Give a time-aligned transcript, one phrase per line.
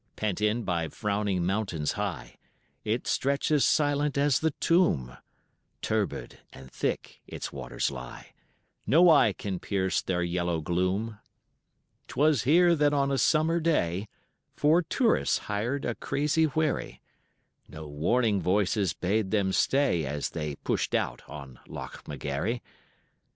[0.15, 2.37] Pent in by frowning mountains high,
[2.83, 5.15] It stretches silent as the tomb,
[5.83, 8.33] Turbid and thick its waters lie,
[8.87, 11.19] No eye can pierce their yellow gloom.
[12.07, 14.07] 'Twas here that on a summer day
[14.55, 16.99] Four tourists hired a crazy wherry.
[17.69, 22.61] No warning voices bade them stay, As they pushed out on Loch McGarry.